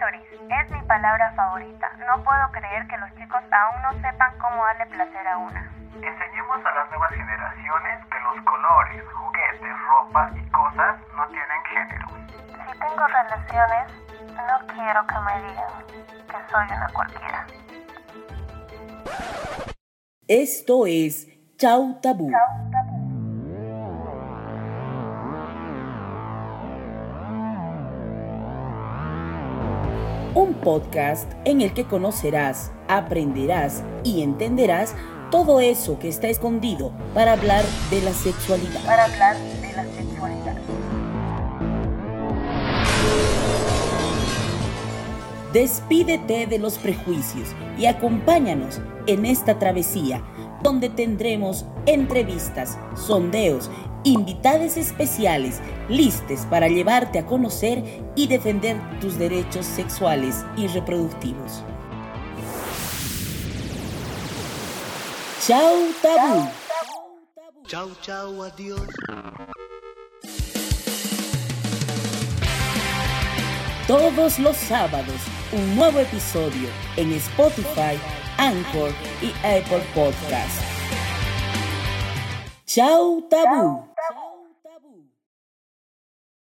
Clítoris 0.00 0.24
es 0.32 0.70
mi 0.70 0.80
palabra 0.84 1.30
favorita. 1.36 1.92
No 2.06 2.24
puedo 2.24 2.50
creer 2.52 2.86
que 2.88 2.96
los 2.96 3.10
chicos 3.16 3.42
aún 3.52 3.82
no 3.82 3.92
sepan 4.00 4.32
cómo 4.38 4.64
darle 4.64 4.86
placer 4.86 5.28
a 5.28 5.36
una. 5.36 5.70
Enseñemos 5.94 6.64
a 6.64 6.74
las 6.74 6.88
nuevas 6.88 7.10
generaciones 7.10 8.06
que 8.06 8.18
los 8.20 8.44
colores, 8.46 9.04
juguetes, 9.12 9.76
ropa 9.88 10.30
y 10.34 10.50
cosas 10.50 10.96
no 11.14 11.26
tienen 11.28 11.64
género. 11.64 12.08
Si 12.64 12.78
tengo 12.78 13.06
relaciones, 13.06 13.92
no 14.36 14.66
quiero 14.72 15.06
que 15.06 15.18
me 15.20 15.48
digan 15.48 15.72
que 16.26 16.50
soy 16.50 16.66
una 16.66 16.88
cualquiera. 16.94 17.46
Esto 20.26 20.86
es 20.86 21.28
Chau 21.58 22.00
Tabú. 22.00 22.32
Un 30.32 30.54
podcast 30.54 31.32
en 31.44 31.60
el 31.60 31.74
que 31.74 31.86
conocerás, 31.86 32.70
aprenderás 32.86 33.82
y 34.04 34.22
entenderás 34.22 34.94
todo 35.32 35.58
eso 35.58 35.98
que 35.98 36.08
está 36.08 36.28
escondido 36.28 36.92
para 37.14 37.32
hablar 37.32 37.64
de 37.90 38.00
la 38.02 38.12
sexualidad. 38.12 38.80
Para 38.84 39.06
hablar 39.06 39.36
de 39.36 39.72
la 39.72 39.84
sexualidad. 39.86 40.56
Despídete 45.52 46.46
de 46.46 46.58
los 46.60 46.78
prejuicios 46.78 47.48
y 47.76 47.86
acompáñanos 47.86 48.80
en 49.08 49.26
esta 49.26 49.58
travesía 49.58 50.22
donde 50.62 50.88
tendremos 50.88 51.64
entrevistas, 51.86 52.78
sondeos, 52.94 53.70
invitados 54.04 54.76
especiales, 54.76 55.60
listes 55.88 56.46
para 56.46 56.68
llevarte 56.68 57.18
a 57.18 57.26
conocer 57.26 57.82
y 58.16 58.26
defender 58.26 58.76
tus 59.00 59.18
derechos 59.18 59.66
sexuales 59.66 60.44
y 60.56 60.66
reproductivos. 60.68 61.62
Chau 65.46 65.88
Tabú. 66.02 66.48
Chau, 67.66 67.90
chau, 68.02 68.42
adiós. 68.42 68.86
Todos 73.86 74.38
los 74.38 74.56
sábados, 74.56 75.16
un 75.52 75.74
nuevo 75.74 75.98
episodio 75.98 76.68
en 76.96 77.12
Spotify, 77.14 77.98
Anchor 78.40 78.90
y 79.20 79.32
Apple 79.46 79.82
Podcast. 79.94 80.62
Chau 82.64 83.28
Tabú. 83.28 83.84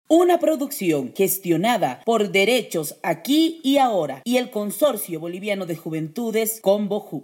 Una 0.08 0.40
producción 0.40 1.14
gestionada 1.14 2.02
por 2.06 2.32
Derechos 2.32 2.96
Aquí 3.04 3.60
y 3.66 3.80
Ahora 3.80 4.22
y 4.24 4.38
el 4.38 4.50
Consorcio 4.50 5.20
Boliviano 5.20 5.66
de 5.66 5.76
Juventudes 5.76 6.62
Convoju. 6.62 7.18